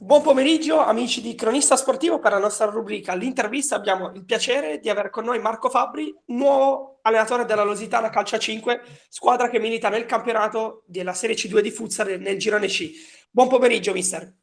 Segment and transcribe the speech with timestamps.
[0.00, 4.90] Buon pomeriggio amici di Cronista Sportivo per la nostra rubrica L'intervista abbiamo il piacere di
[4.90, 10.04] avere con noi Marco Fabri, nuovo allenatore della Lositana Calcia 5, squadra che milita nel
[10.04, 12.90] campionato della Serie C2 di Futsal nel girone C.
[13.30, 14.34] Buon pomeriggio mister.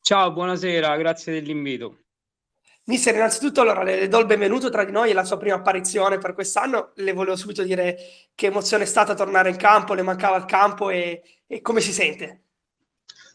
[0.00, 1.98] Ciao, buonasera, grazie dell'invito.
[2.86, 6.18] Mister, innanzitutto allora le do il benvenuto tra di noi, è la sua prima apparizione
[6.18, 7.96] per quest'anno, le volevo subito dire
[8.34, 11.92] che emozione è stata tornare in campo, le mancava il campo e, e come si
[11.92, 12.47] sente?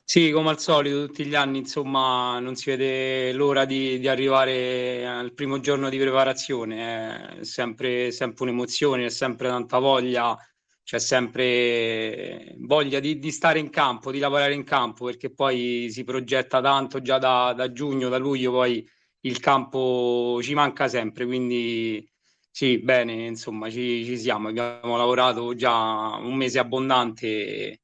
[0.06, 5.08] Sì, come al solito, tutti gli anni, insomma, non si vede l'ora di, di arrivare
[5.08, 7.40] al primo giorno di preparazione.
[7.40, 10.38] È sempre, sempre un'emozione, è sempre tanta voglia,
[10.84, 16.04] c'è sempre voglia di, di, stare in campo, di lavorare in campo, perché poi si
[16.04, 18.86] progetta tanto già da, da giugno, da luglio, poi
[19.22, 22.06] il campo ci manca sempre, quindi
[22.52, 24.50] sì, bene, insomma, ci, ci siamo.
[24.50, 27.80] Abbiamo lavorato già un mese abbondante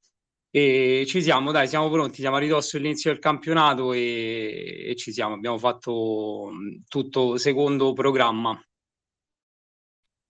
[0.51, 5.11] e ci siamo, dai, siamo pronti, siamo a ridosso dell'inizio del campionato e, e ci
[5.11, 6.51] siamo, abbiamo fatto
[6.87, 8.59] tutto secondo programma.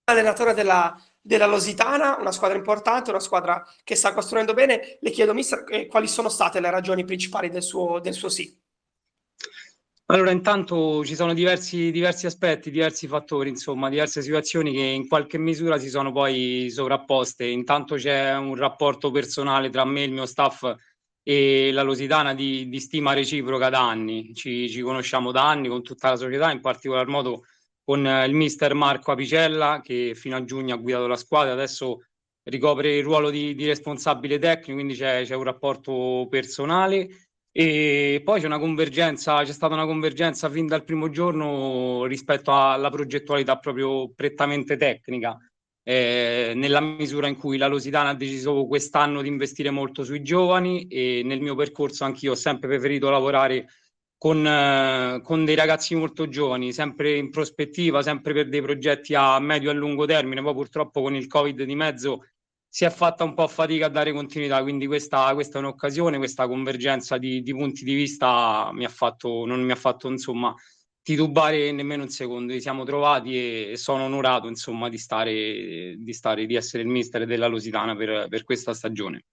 [0.05, 4.97] Allenatore della, della Lositana, una squadra importante, una squadra che sta costruendo bene.
[4.99, 8.57] Le chiedo, mister, eh, quali sono state le ragioni principali del suo, del suo sì?
[10.11, 15.37] Allora, intanto ci sono diversi, diversi, aspetti, diversi fattori, insomma, diverse situazioni che in qualche
[15.37, 17.45] misura si sono poi sovrapposte.
[17.45, 20.65] Intanto c'è un rapporto personale tra me, il mio staff
[21.21, 24.33] e la Lositana di, di stima reciproca da anni.
[24.33, 27.43] Ci, ci, conosciamo da anni con tutta la società, in particolar modo
[27.83, 32.05] con il mister Marco Apicella che fino a giugno ha guidato la squadra, adesso
[32.45, 37.28] ricopre il ruolo di, di responsabile tecnico, quindi c'è, c'è un rapporto personale
[37.59, 42.89] e poi c'è una convergenza, c'è stata una convergenza fin dal primo giorno rispetto alla
[42.89, 45.37] progettualità proprio prettamente tecnica,
[45.83, 50.87] eh, nella misura in cui la Lositana ha deciso quest'anno di investire molto sui giovani
[50.87, 53.67] e nel mio percorso anch'io ho sempre preferito lavorare
[54.17, 59.37] con, eh, con dei ragazzi molto giovani, sempre in prospettiva, sempre per dei progetti a
[59.39, 62.23] medio e lungo termine, poi purtroppo con il Covid di mezzo
[62.71, 66.47] si è fatta un po' fatica a dare continuità, quindi questa, questa è un'occasione, questa
[66.47, 70.53] convergenza di, di, punti di vista mi ha fatto, non mi ha fatto insomma
[71.01, 76.13] titubare nemmeno un secondo, ci siamo trovati e, e sono onorato insomma di stare, di
[76.13, 79.23] stare, di essere il mister della Lusitana per, per questa stagione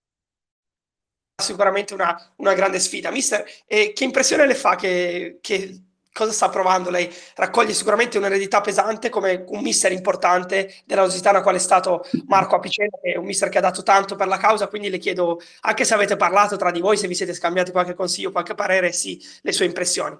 [1.39, 3.11] sicuramente una, una, grande sfida.
[3.11, 5.86] Mister, eh, che impressione le fa che, che
[6.16, 7.12] cosa sta provando lei?
[7.34, 12.99] Raccoglie sicuramente un'eredità pesante come un mister importante della Lusitana, quale è stato Marco Apicella,
[13.03, 15.84] che è un mister che ha dato tanto per la causa, quindi le chiedo, anche
[15.84, 19.22] se avete parlato tra di voi, se vi siete scambiati qualche consiglio, qualche parere, sì,
[19.43, 20.16] le sue impressioni.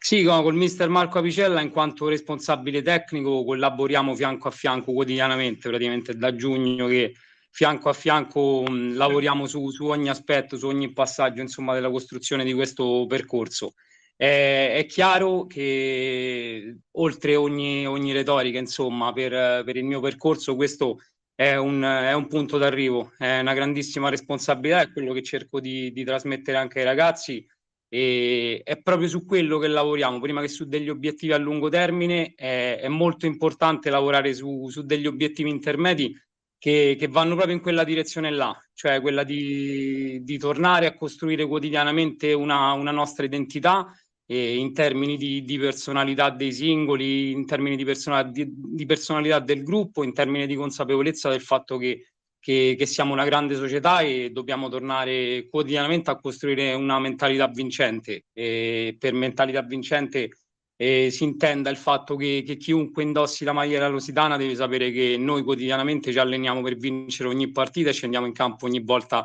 [0.00, 6.16] Sì, col mister Marco Apicella in quanto responsabile tecnico collaboriamo fianco a fianco quotidianamente, praticamente
[6.16, 7.14] da giugno che
[7.50, 12.44] fianco a fianco mh, lavoriamo su, su ogni aspetto, su ogni passaggio insomma, della costruzione
[12.44, 13.74] di questo percorso.
[14.20, 20.98] Eh, è chiaro che oltre ogni, ogni retorica, insomma, per, per, il mio percorso questo
[21.36, 25.92] è un, è un, punto d'arrivo, è una grandissima responsabilità, è quello che cerco di,
[25.92, 27.46] di trasmettere anche ai ragazzi
[27.88, 32.34] e è proprio su quello che lavoriamo, prima che su degli obiettivi a lungo termine,
[32.34, 36.12] è, è molto importante lavorare su, su degli obiettivi intermedi
[36.58, 41.46] che, che, vanno proprio in quella direzione là, cioè quella di, di tornare a costruire
[41.46, 43.92] quotidianamente una, una nostra identità
[44.30, 49.40] eh, in termini di, di, personalità dei singoli, in termini di, persona, di, di, personalità
[49.40, 54.00] del gruppo, in termini di consapevolezza del fatto che, che, che, siamo una grande società
[54.00, 58.26] e dobbiamo tornare quotidianamente a costruire una mentalità vincente.
[58.34, 60.30] E per mentalità vincente
[60.76, 64.90] eh, si intenda il fatto che, che, chiunque indossi la maglia della Lusitana deve sapere
[64.92, 69.24] che noi quotidianamente ci alleniamo per vincere ogni partita e scendiamo in campo ogni volta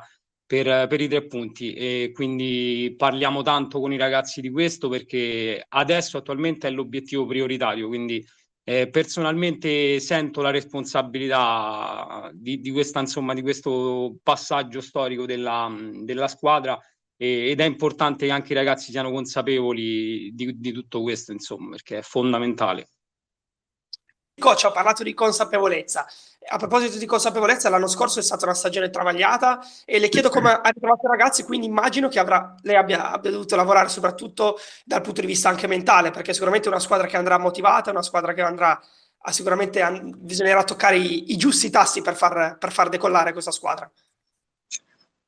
[0.53, 1.74] per, per, i tre punti.
[1.74, 7.88] E quindi parliamo tanto con i ragazzi di questo perché adesso attualmente è l'obiettivo prioritario,
[7.88, 8.24] quindi
[8.63, 16.28] eh, personalmente sento la responsabilità di, di, questa, insomma, di questo passaggio storico della, della
[16.28, 16.80] squadra
[17.18, 21.72] e, ed è importante che anche i ragazzi siano consapevoli di, di tutto questo, insomma,
[21.72, 22.89] perché è fondamentale
[24.39, 26.06] coach ha parlato di consapevolezza.
[26.50, 30.51] A proposito di consapevolezza, l'anno scorso è stata una stagione travagliata e le chiedo come
[30.51, 35.01] ha ritrovato i ragazzi, quindi immagino che avrà, lei abbia, abbia, dovuto lavorare soprattutto dal
[35.01, 38.33] punto di vista anche mentale, perché sicuramente è una squadra che andrà motivata, una squadra
[38.33, 38.80] che andrà
[39.25, 43.51] a sicuramente a, bisognerà toccare i, i giusti tassi per far, per far decollare questa
[43.51, 43.89] squadra.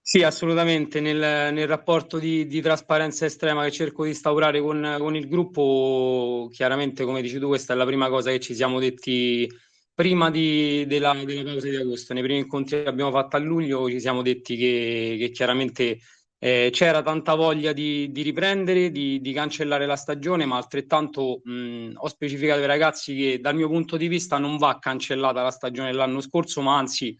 [0.07, 1.01] Sì, assolutamente.
[1.01, 1.17] Nel,
[1.51, 7.03] nel rapporto di, di, trasparenza estrema che cerco di instaurare con, con, il gruppo, chiaramente,
[7.05, 9.49] come dici tu, questa è la prima cosa che ci siamo detti
[9.95, 12.13] prima di, della, della pausa di agosto.
[12.13, 15.97] Nei primi incontri che abbiamo fatto a luglio ci siamo detti che, che chiaramente
[16.37, 21.93] eh, c'era tanta voglia di, di riprendere, di, di, cancellare la stagione, ma altrettanto mh,
[21.95, 25.89] ho specificato ai ragazzi che dal mio punto di vista non va cancellata la stagione
[25.89, 27.17] dell'anno scorso, ma anzi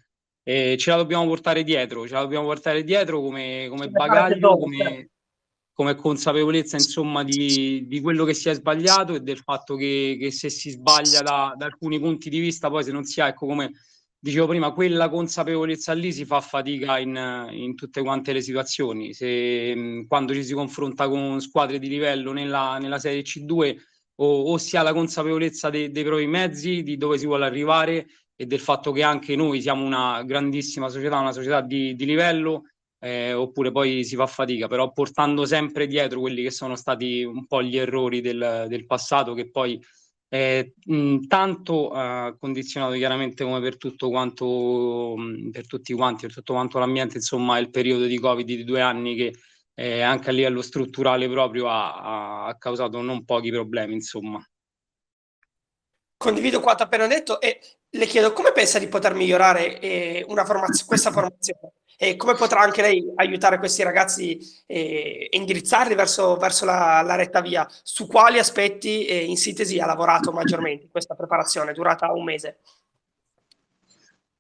[0.48, 5.10] eh, ce la dobbiamo portare dietro, ce la dobbiamo portare dietro come, come bagaglio, come,
[5.74, 10.32] come, consapevolezza insomma di, di, quello che si è sbagliato e del fatto che, che
[10.32, 13.48] se si sbaglia da, da, alcuni punti di vista, poi se non si ha, ecco
[13.48, 13.72] come
[14.20, 19.16] dicevo prima, quella consapevolezza lì si fa fatica in, in tutte quante le situazioni.
[19.16, 23.78] Se, quando ci si confronta con squadre di livello nella, nella Serie C2
[24.18, 28.08] o, o, si ha la consapevolezza de, dei propri mezzi, di dove si vuole arrivare
[28.36, 32.64] e del fatto che anche noi siamo una grandissima società, una società di, di livello,
[33.00, 37.46] eh, oppure poi si fa fatica, però portando sempre dietro quelli che sono stati un
[37.48, 39.80] po' gli errori del, del passato che poi
[40.30, 46.34] eh, mh, tanto eh, condizionato chiaramente come per tutto quanto mh, per tutti quanti, per
[46.36, 49.34] tutto quanto l'ambiente, insomma, il periodo di Covid di due anni che
[49.76, 54.44] eh, anche a livello strutturale proprio ha, ha causato non pochi problemi, insomma.
[56.26, 61.12] Condivido quanto appena detto e le chiedo come pensa di poter migliorare eh, formaz- questa
[61.12, 64.36] formazione e come potrà anche lei aiutare questi ragazzi
[64.66, 67.68] e eh, indirizzarli verso, verso la, la, retta via.
[67.84, 72.58] Su quali aspetti eh, in sintesi ha lavorato maggiormente questa preparazione durata un mese?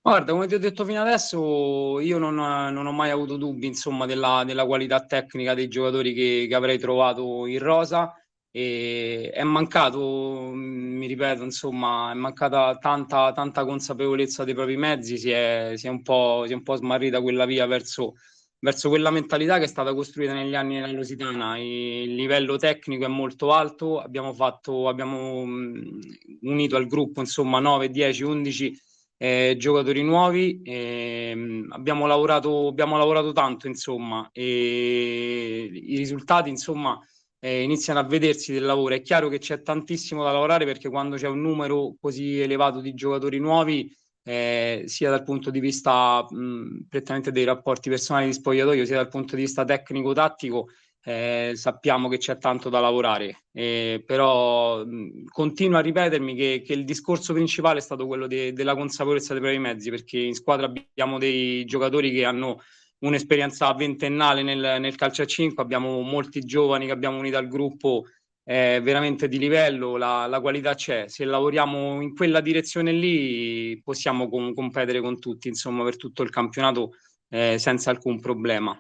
[0.02, 4.08] Guarda, come ti ho detto fino adesso, io non, non ho mai avuto dubbi insomma,
[4.08, 8.12] della, della, qualità tecnica dei giocatori che, che avrei trovato in rosa
[8.58, 15.30] e è mancato, mi ripeto, insomma, è mancata tanta, tanta consapevolezza dei propri mezzi, si
[15.30, 18.14] è, si è, un, po', si è un po' smarrita quella via verso,
[18.60, 21.58] verso quella mentalità che è stata costruita negli anni nella Lusitana.
[21.58, 28.24] Il livello tecnico è molto alto, abbiamo, fatto, abbiamo unito al gruppo insomma 9, 10,
[28.24, 28.82] 11
[29.18, 36.98] eh, giocatori nuovi, eh, abbiamo, lavorato, abbiamo lavorato tanto insomma e i risultati insomma
[37.46, 38.96] eh, iniziano a vedersi del lavoro.
[38.96, 42.96] È chiaro che c'è tantissimo da lavorare perché quando c'è un numero così elevato di
[42.96, 48.84] giocatori nuovi, eh, sia dal punto di vista mh, prettamente dei rapporti personali di spogliatoio,
[48.86, 50.70] sia dal punto di vista tecnico-tattico,
[51.04, 53.44] eh, sappiamo che c'è tanto da lavorare.
[53.54, 58.54] Eh, però mh, continuo a ripetermi che, che, il discorso principale è stato quello de-
[58.54, 62.60] della consapevolezza dei propri mezzi, perché in squadra abbiamo dei giocatori che hanno
[63.00, 68.06] un'esperienza ventennale nel, nel calcio a 5, abbiamo molti giovani che abbiamo unito al gruppo
[68.48, 74.30] eh, veramente di livello, la, la, qualità c'è, se lavoriamo in quella direzione lì possiamo
[74.30, 76.94] com- competere con tutti, insomma, per tutto il campionato
[77.30, 78.80] eh, senza alcun problema.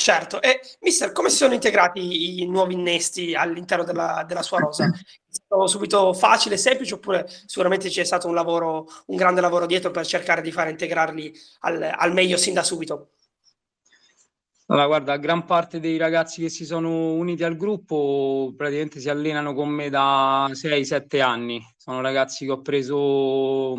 [0.00, 4.86] Certo, e mister, come si sono integrati i nuovi innesti all'interno della, della sua rosa?
[4.86, 9.90] È stato subito facile, semplice, oppure sicuramente c'è stato un lavoro, un grande lavoro dietro
[9.90, 13.10] per cercare di far integrarli al, al meglio sin da subito?
[14.68, 19.52] Allora, guarda, gran parte dei ragazzi che si sono uniti al gruppo praticamente si allenano
[19.52, 21.62] con me da 6-7 anni.
[21.76, 23.74] Sono ragazzi che ho preso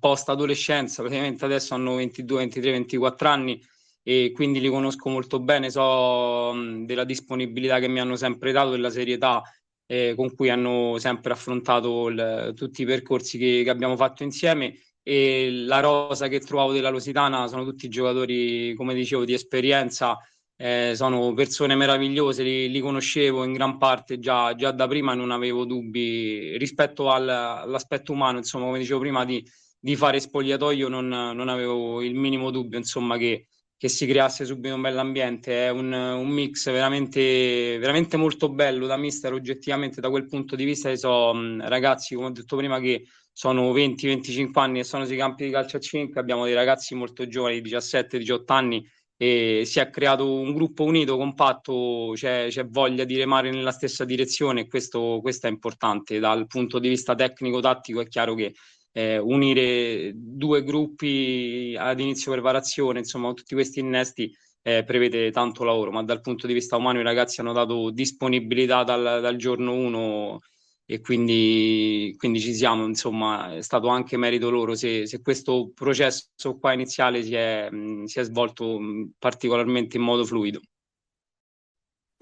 [0.00, 3.62] post adolescenza, praticamente adesso hanno 22, 23, 24 anni
[4.08, 6.54] e quindi li conosco molto bene, so
[6.84, 9.42] della disponibilità che mi hanno sempre dato, della serietà
[9.84, 14.78] eh, con cui hanno sempre affrontato il, tutti i percorsi che, che, abbiamo fatto insieme.
[15.02, 20.16] E la rosa che trovavo della Lusitana sono tutti giocatori, come dicevo, di esperienza,
[20.54, 25.32] eh, sono persone meravigliose, li, li, conoscevo in gran parte già, già da prima non
[25.32, 29.44] avevo dubbi rispetto al, all'aspetto umano, insomma, come dicevo prima di,
[29.80, 33.46] di fare spogliatoio non, non avevo il minimo dubbio, insomma, che
[33.78, 38.96] che si creasse subito un bell'ambiente, è un, un mix veramente, veramente molto bello da
[38.96, 43.74] mister oggettivamente da quel punto di vista, so ragazzi come ho detto prima che sono
[43.74, 47.60] 20-25 anni e sono sui campi di calcio a 5, abbiamo dei ragazzi molto giovani,
[47.60, 53.50] 17-18 anni e si è creato un gruppo unito, compatto, c'è, c'è voglia di remare
[53.50, 58.34] nella stessa direzione e questo, questo è importante dal punto di vista tecnico-tattico, è chiaro
[58.34, 58.54] che
[58.96, 65.90] eh, unire due gruppi ad inizio preparazione, insomma, tutti questi innesti eh, prevede tanto lavoro,
[65.92, 70.38] ma dal punto di vista umano i ragazzi hanno dato disponibilità dal, dal giorno 1
[70.86, 76.58] e quindi, quindi, ci siamo, insomma, è stato anche merito loro se, se questo processo
[76.58, 80.60] qua iniziale si è, mh, si è svolto mh, particolarmente in modo fluido.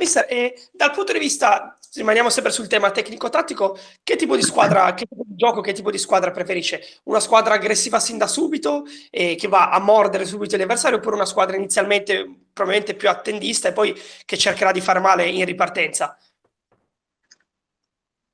[0.04, 4.92] Mister, e dal punto di vista, rimaniamo sempre sul tema tecnico-tattico, che tipo di squadra,
[4.94, 6.82] che tipo di gioco, che tipo di squadra preferisce?
[7.04, 11.16] Una squadra aggressiva sin da subito e che va a mordere subito gli avversari oppure
[11.16, 16.16] una squadra inizialmente probabilmente più attendista e poi che cercherà di fare male in ripartenza?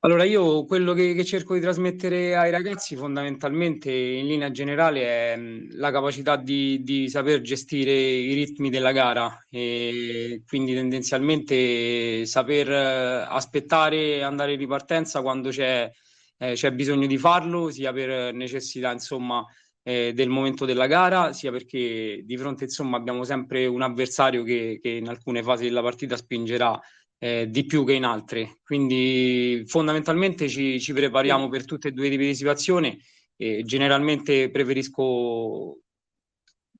[0.03, 5.37] Allora, io quello che, che, cerco di trasmettere ai ragazzi fondamentalmente in linea generale è
[5.73, 13.25] la capacità di, di saper gestire i ritmi della gara e quindi tendenzialmente saper eh,
[13.29, 15.87] aspettare andare in ripartenza quando c'è,
[16.37, 19.45] eh, c'è bisogno di farlo, sia per necessità insomma
[19.83, 24.79] eh, del momento della gara, sia perché di fronte insomma abbiamo sempre un avversario che,
[24.81, 26.79] che in alcune fasi della partita spingerà
[27.23, 28.57] eh, di più che in altre.
[28.63, 32.97] Quindi fondamentalmente ci, ci prepariamo per tutte e due i tipi di situazione
[33.35, 35.77] e generalmente preferisco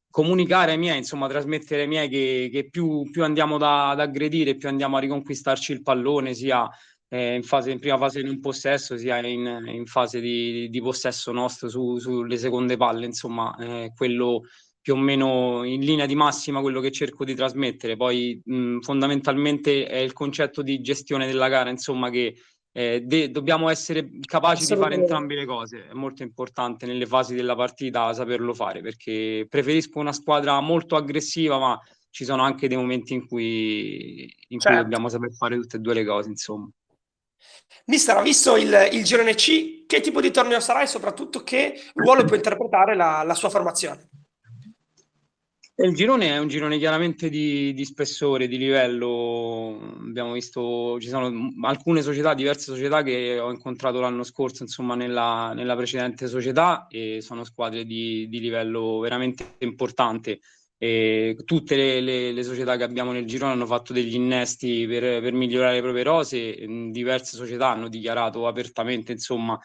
[0.09, 4.55] comunicare ai miei, insomma, trasmettere ai miei che, che più, più, andiamo da, ad aggredire,
[4.55, 6.67] più andiamo a riconquistarci il pallone, sia
[7.07, 10.81] eh, in, fase, in prima fase di un possesso, sia in, in fase di, di,
[10.81, 14.41] possesso nostro su, sulle seconde palle, insomma, eh, quello
[14.81, 17.95] più o meno in linea di massima quello che cerco di trasmettere.
[17.95, 22.35] Poi mh, fondamentalmente è il concetto di gestione della gara, insomma, che
[22.73, 25.87] eh, de- dobbiamo essere capaci di fare entrambe le cose.
[25.87, 31.59] È molto importante nelle fasi della partita saperlo fare perché preferisco una squadra molto aggressiva,
[31.59, 34.77] ma ci sono anche dei momenti in cui, in certo.
[34.77, 36.69] cui dobbiamo saper fare tutte e due le cose, insomma.
[37.85, 41.79] Mister, ha visto il, il girone C, che tipo di torneo sarà e soprattutto che
[41.93, 44.09] ruolo può interpretare la, la sua formazione?
[45.75, 49.95] Il girone è un girone chiaramente di, di, spessore, di livello.
[49.99, 55.53] Abbiamo visto, ci sono alcune società, diverse società che ho incontrato l'anno scorso, insomma, nella,
[55.55, 60.41] nella precedente società e sono squadre di, di livello veramente importante.
[60.77, 65.21] E tutte le, le, le, società che abbiamo nel girone hanno fatto degli innesti per,
[65.21, 66.55] per migliorare le proprie rose.
[66.91, 69.57] Diverse società hanno dichiarato apertamente, insomma,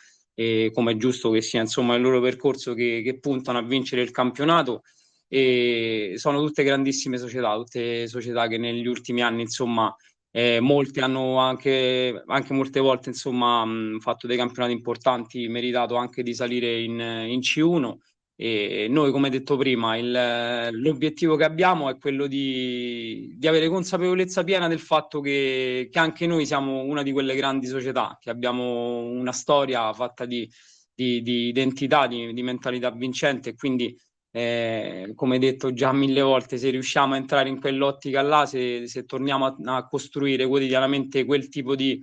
[0.72, 4.12] come è giusto che sia, insomma, il loro percorso che, che puntano a vincere il
[4.12, 4.82] campionato
[5.28, 9.94] e sono tutte grandissime società, tutte società che negli ultimi anni, insomma,
[10.30, 16.22] eh, molte hanno anche, anche, molte volte, insomma, mh, fatto dei campionati importanti, meritato anche
[16.22, 17.96] di salire in, in C1
[18.38, 24.44] e noi, come detto prima, il, l'obiettivo che abbiamo è quello di, di, avere consapevolezza
[24.44, 29.04] piena del fatto che, che, anche noi siamo una di quelle grandi società, che abbiamo
[29.04, 30.46] una storia fatta di,
[30.94, 33.98] di, di identità, di, mentalità vincente e quindi
[34.36, 39.06] eh, come detto già mille volte, se riusciamo a entrare in quell'ottica là, se, se
[39.06, 41.98] torniamo a, a, costruire quotidianamente quel tipo di,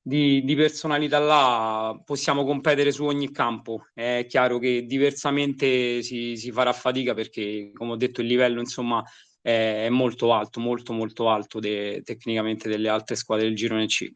[0.00, 3.88] di, di, personalità là, possiamo competere su ogni campo.
[3.92, 9.04] È chiaro che diversamente si, si farà fatica perché, come ho detto, il livello insomma
[9.42, 14.10] è, è molto alto, molto molto alto de, tecnicamente delle altre squadre del girone C.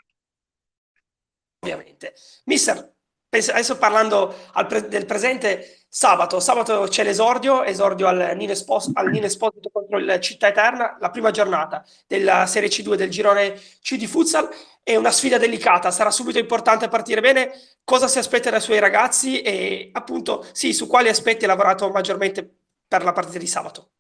[1.60, 2.14] Ovviamente.
[2.46, 2.96] Mister,
[3.30, 4.34] adesso parlando
[4.66, 9.98] pre- del presente, sabato, sabato c'è l'esordio, esordio al Nino, Espos- al Nino Esposito contro
[9.98, 14.48] il Città Eterna, la prima giornata della Serie C2 del girone C di futsal,
[14.82, 17.52] è una sfida delicata, sarà subito importante partire bene,
[17.84, 19.42] cosa si aspetta dai suoi ragazzi?
[19.42, 22.48] E appunto sì, su quali aspetti ha lavorato maggiormente
[22.86, 23.90] per la partita di sabato.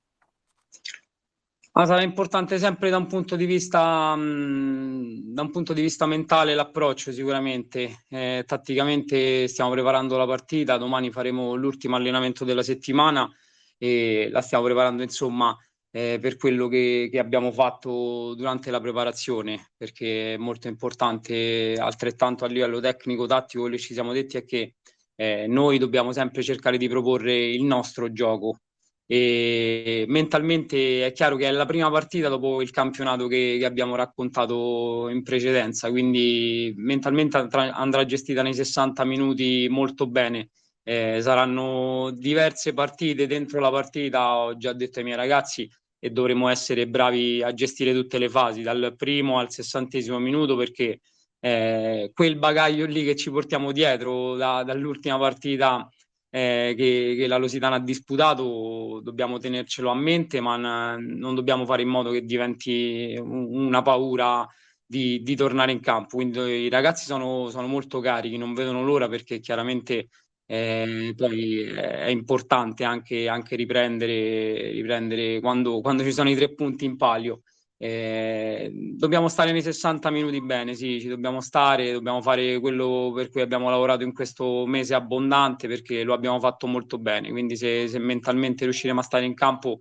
[1.78, 6.06] Ma sarà importante sempre da un punto di vista, mh, da un punto di vista
[6.06, 8.04] mentale l'approccio sicuramente.
[8.08, 13.30] Eh, tatticamente stiamo preparando la partita, domani faremo l'ultimo allenamento della settimana
[13.76, 15.56] e la stiamo preparando insomma
[15.92, 22.44] eh, per quello che, che, abbiamo fatto durante la preparazione, perché è molto importante altrettanto
[22.44, 24.74] a livello tecnico, tattico, quello che ci siamo detti è che
[25.14, 28.62] eh, noi dobbiamo sempre cercare di proporre il nostro gioco
[29.10, 33.94] e mentalmente è chiaro che è la prima partita dopo il campionato che, che abbiamo
[33.94, 40.50] raccontato in precedenza, quindi mentalmente andrà, andrà gestita nei 60 minuti molto bene.
[40.82, 45.66] Eh, saranno diverse partite dentro la partita, ho già detto ai miei ragazzi,
[45.98, 51.00] e dovremo essere bravi a gestire tutte le fasi, dal primo al sessantesimo minuto, perché
[51.40, 55.88] eh, quel bagaglio lì che ci portiamo dietro da, dall'ultima partita
[56.30, 61.82] eh, che, che, la Lositana ha disputato, dobbiamo tenercelo a mente, ma non dobbiamo fare
[61.82, 64.46] in modo che diventi una paura
[64.84, 66.16] di, di tornare in campo.
[66.16, 70.08] Quindi i ragazzi sono, sono, molto carichi, non vedono l'ora perché chiaramente
[70.46, 76.84] eh, poi è importante anche, anche riprendere, riprendere quando, quando ci sono i tre punti
[76.86, 77.42] in palio.
[77.80, 83.30] Eh, dobbiamo stare nei 60 minuti bene, sì, ci dobbiamo stare, dobbiamo fare quello per
[83.30, 87.86] cui abbiamo lavorato in questo mese abbondante perché lo abbiamo fatto molto bene, quindi se,
[87.86, 89.78] se mentalmente riusciremo a stare in campo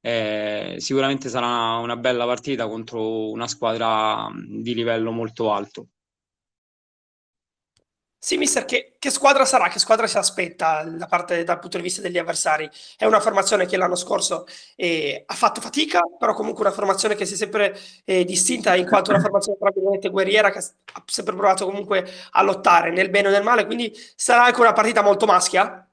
[0.00, 5.88] eh, sicuramente sarà una bella partita contro una squadra di livello molto alto.
[8.20, 9.68] Sì, mister, che, che, squadra sarà?
[9.68, 12.68] Che squadra si aspetta da parte, dal punto di vista degli avversari?
[12.96, 14.44] È una formazione che l'anno scorso
[14.74, 18.86] eh, ha fatto fatica, però comunque una formazione che si è sempre eh, distinta in
[18.86, 23.28] quanto una formazione tra virgolette guerriera che ha sempre provato comunque a lottare nel bene
[23.28, 25.88] o nel male, quindi sarà anche una partita molto maschia?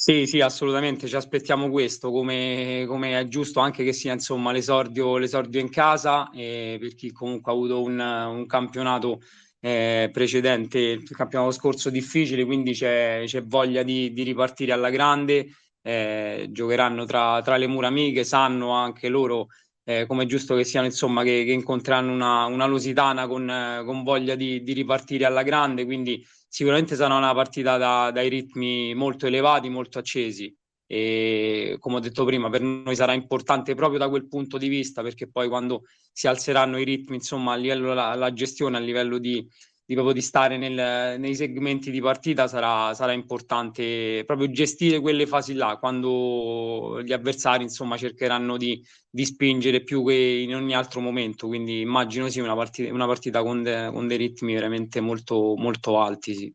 [0.00, 5.18] Sì, sì, assolutamente, ci aspettiamo questo, come, come è giusto anche che sia insomma l'esordio,
[5.18, 9.20] l'esordio in casa, eh, per chi comunque ha avuto un, un campionato
[9.60, 15.48] eh, precedente, il campionato scorso difficile, quindi c'è, c'è voglia di, di, ripartire alla grande.
[15.82, 19.46] Eh, giocheranno tra, tra, le mura amiche, sanno anche loro
[19.84, 24.02] eh, come è giusto che siano, insomma, che, che incontreranno una, una Lusitana con, con
[24.02, 25.84] voglia di, di, ripartire alla grande.
[25.84, 30.54] Quindi sicuramente sarà una partita da, dai ritmi molto elevati, molto accesi
[30.90, 35.02] e come ho detto prima per noi sarà importante proprio da quel punto di vista
[35.02, 39.18] perché poi quando si alzeranno i ritmi insomma a livello la, la gestione a livello
[39.18, 39.46] di,
[39.84, 45.26] di proprio di stare nel, nei segmenti di partita sarà, sarà, importante proprio gestire quelle
[45.26, 51.02] fasi là quando gli avversari insomma cercheranno di, di spingere più che in ogni altro
[51.02, 55.54] momento quindi immagino sì una partita, una partita con, de, con dei ritmi veramente molto,
[55.54, 56.54] molto alti sì.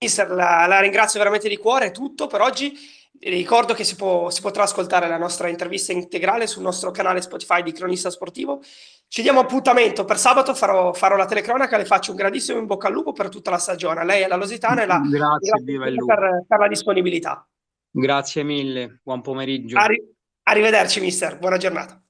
[0.00, 2.72] Mister, la, la, ringrazio veramente di cuore, è tutto per oggi.
[3.20, 7.64] Ricordo che si, può, si, potrà ascoltare la nostra intervista integrale sul nostro canale Spotify
[7.64, 8.62] di Cronista Sportivo.
[9.08, 12.86] Ci diamo appuntamento per sabato, farò, farò la telecronaca, le faccio un grandissimo in bocca
[12.86, 14.04] al lupo per tutta la stagione.
[14.04, 17.48] lei è la Lositana e la grazie, grazie per, per, la disponibilità.
[17.90, 19.78] Grazie mille, buon pomeriggio.
[19.78, 20.14] Arri-
[20.44, 22.00] arrivederci mister, buona giornata.